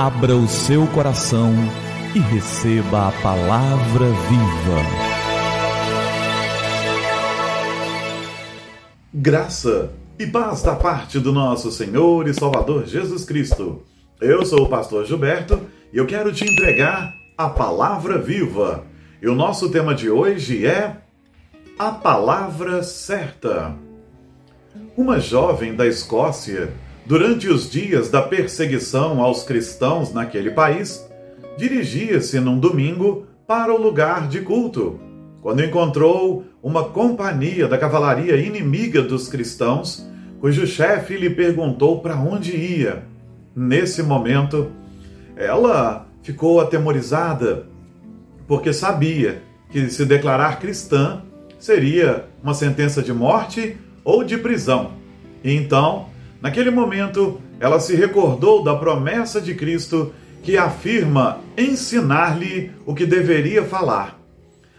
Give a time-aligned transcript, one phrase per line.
[0.00, 1.52] Abra o seu coração
[2.14, 4.80] e receba a palavra viva.
[9.12, 13.82] Graça e paz da parte do nosso Senhor e Salvador Jesus Cristo.
[14.20, 15.62] Eu sou o pastor Gilberto
[15.92, 18.84] e eu quero te entregar a palavra viva.
[19.20, 20.96] E o nosso tema de hoje é
[21.76, 23.74] a palavra certa.
[24.96, 26.72] Uma jovem da Escócia
[27.08, 31.08] Durante os dias da perseguição aos cristãos naquele país,
[31.56, 35.00] dirigia-se num domingo para o lugar de culto,
[35.40, 40.06] quando encontrou uma companhia da cavalaria inimiga dos cristãos,
[40.38, 43.04] cujo chefe lhe perguntou para onde ia.
[43.56, 44.70] Nesse momento,
[45.34, 47.64] ela ficou atemorizada,
[48.46, 49.40] porque sabia
[49.70, 51.22] que se declarar cristã
[51.58, 54.92] seria uma sentença de morte ou de prisão.
[55.42, 56.08] E então,
[56.40, 63.64] Naquele momento, ela se recordou da promessa de Cristo que afirma ensinar-lhe o que deveria
[63.64, 64.18] falar.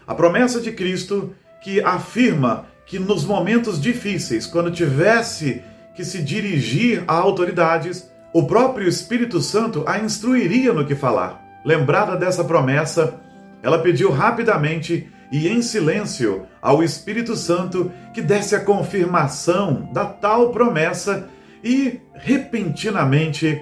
[0.08, 5.62] A promessa de Cristo que afirma que nos momentos difíceis, quando tivesse
[5.96, 11.44] que se dirigir a autoridades, o próprio Espírito Santo a instruiria no que falar.
[11.66, 13.20] Lembrada dessa promessa,
[13.62, 20.52] ela pediu rapidamente e em silêncio ao Espírito Santo que desse a confirmação da tal
[20.52, 21.28] promessa
[21.64, 23.62] e repentinamente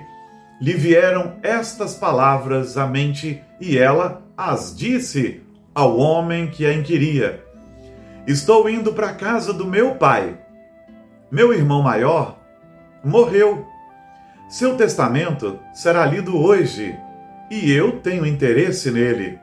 [0.60, 5.42] lhe vieram estas palavras à mente e ela as disse
[5.74, 7.44] ao homem que a inquiria:
[8.26, 10.38] Estou indo para a casa do meu pai.
[11.32, 12.40] Meu irmão maior
[13.04, 13.66] morreu.
[14.50, 16.96] Seu testamento será lido hoje
[17.52, 19.40] e eu tenho interesse nele.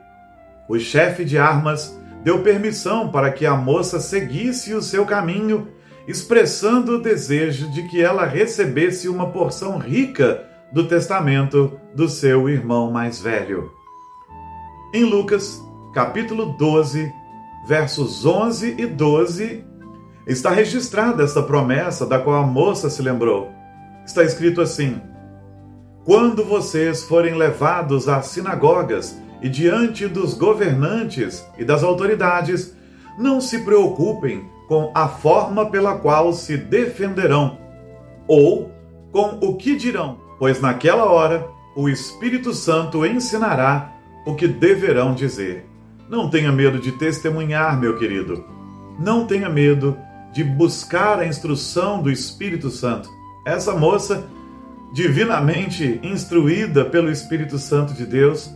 [0.67, 5.67] O chefe de armas deu permissão para que a moça seguisse o seu caminho
[6.07, 12.91] expressando o desejo de que ela recebesse uma porção rica do testamento do seu irmão
[12.91, 13.71] mais velho.
[14.93, 15.61] Em Lucas,
[15.93, 17.11] capítulo 12,
[17.67, 19.63] versos 11 e 12,
[20.27, 23.51] está registrada essa promessa da qual a moça se lembrou.
[24.05, 25.01] Está escrito assim:
[26.03, 32.75] Quando vocês forem levados às sinagogas e diante dos governantes e das autoridades,
[33.17, 37.57] não se preocupem com a forma pela qual se defenderão,
[38.27, 38.71] ou
[39.11, 43.93] com o que dirão, pois naquela hora o Espírito Santo ensinará
[44.25, 45.65] o que deverão dizer.
[46.09, 48.43] Não tenha medo de testemunhar, meu querido.
[48.99, 49.97] Não tenha medo
[50.31, 53.09] de buscar a instrução do Espírito Santo.
[53.45, 54.25] Essa moça,
[54.93, 58.53] divinamente instruída pelo Espírito Santo de Deus,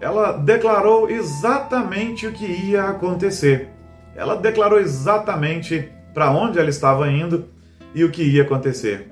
[0.00, 3.70] ela declarou exatamente o que ia acontecer
[4.14, 7.46] ela declarou exatamente para onde ela estava indo
[7.94, 9.10] e o que ia acontecer.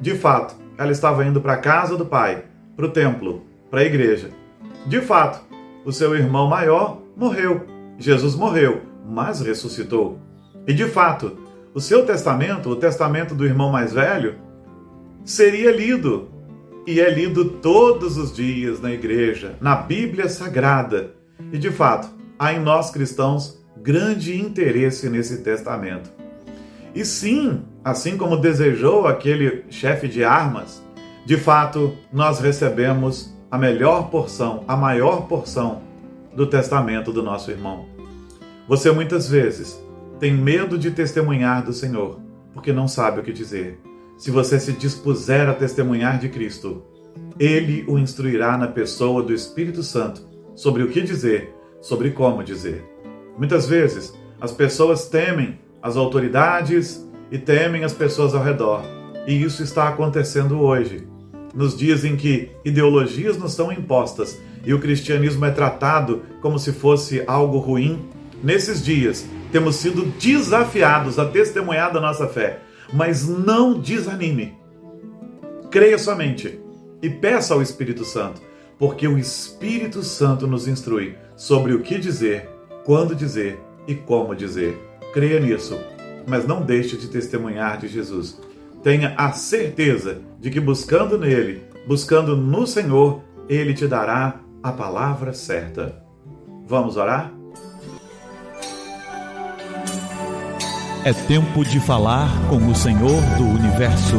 [0.00, 2.44] De fato, ela estava indo para a casa do pai,
[2.76, 4.30] para o templo, para a igreja.
[4.86, 5.40] De fato,
[5.84, 7.66] o seu irmão maior morreu.
[7.98, 10.18] Jesus morreu, mas ressuscitou.
[10.66, 11.38] E de fato,
[11.74, 14.36] o seu testamento, o testamento do irmão mais velho,
[15.24, 16.28] seria lido.
[16.86, 21.14] E é lido todos os dias na igreja, na Bíblia Sagrada.
[21.52, 26.10] E de fato, há em nós cristãos grande interesse nesse testamento.
[26.94, 30.82] E sim, assim como desejou aquele chefe de armas,
[31.26, 35.82] de fato nós recebemos a melhor porção, a maior porção
[36.34, 37.86] do testamento do nosso irmão.
[38.68, 39.82] Você muitas vezes
[40.20, 42.20] tem medo de testemunhar do Senhor,
[42.54, 43.80] porque não sabe o que dizer.
[44.16, 46.82] Se você se dispuser a testemunhar de Cristo,
[47.38, 50.22] ele o instruirá na pessoa do Espírito Santo
[50.54, 52.91] sobre o que dizer, sobre como dizer.
[53.36, 58.82] Muitas vezes as pessoas temem as autoridades e temem as pessoas ao redor.
[59.26, 61.06] E isso está acontecendo hoje,
[61.54, 66.72] nos dias em que ideologias nos são impostas e o cristianismo é tratado como se
[66.72, 68.08] fosse algo ruim.
[68.42, 72.60] Nesses dias, temos sido desafiados a testemunhar da nossa fé,
[72.92, 74.54] mas não desanime.
[75.70, 76.60] Creia somente
[77.00, 78.42] e peça ao Espírito Santo,
[78.78, 82.48] porque o Espírito Santo nos instrui sobre o que dizer
[82.84, 84.78] quando dizer e como dizer.
[85.12, 85.78] Creia nisso,
[86.26, 88.40] mas não deixe de testemunhar de Jesus.
[88.82, 95.32] Tenha a certeza de que buscando nele, buscando no Senhor, ele te dará a palavra
[95.32, 96.02] certa.
[96.66, 97.32] Vamos orar?
[101.04, 104.16] É tempo de falar com o Senhor do universo.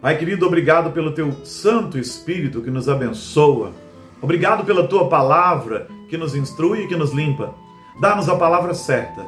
[0.00, 3.72] Pai querido, obrigado pelo teu Santo Espírito que nos abençoa.
[4.24, 7.54] Obrigado pela tua palavra que nos instrui e que nos limpa.
[8.00, 9.22] Dá-nos a palavra certa,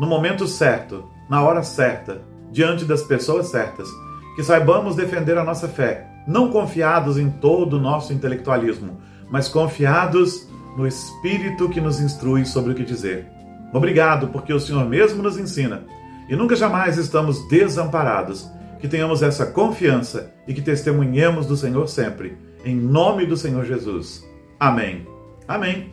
[0.00, 3.86] no momento certo, na hora certa, diante das pessoas certas.
[4.34, 10.48] Que saibamos defender a nossa fé não confiados em todo o nosso intelectualismo, mas confiados
[10.78, 13.30] no Espírito que nos instrui sobre o que dizer.
[13.70, 15.84] Obrigado, porque o Senhor mesmo nos ensina
[16.26, 18.50] e nunca jamais estamos desamparados.
[18.80, 22.38] Que tenhamos essa confiança e que testemunhemos do Senhor sempre.
[22.64, 24.24] Em nome do Senhor Jesus.
[24.58, 25.04] Amém.
[25.48, 25.92] Amém.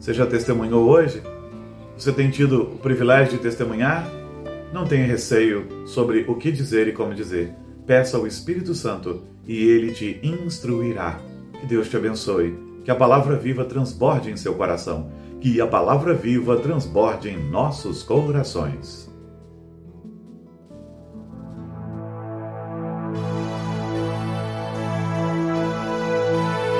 [0.00, 1.22] Você já testemunhou hoje?
[1.96, 4.10] Você tem tido o privilégio de testemunhar?
[4.72, 7.54] Não tenha receio sobre o que dizer e como dizer.
[7.86, 11.20] Peça ao Espírito Santo e ele te instruirá.
[11.60, 12.58] Que Deus te abençoe.
[12.84, 15.12] Que a palavra viva transborde em seu coração.
[15.40, 19.08] Que a palavra viva transborde em nossos corações.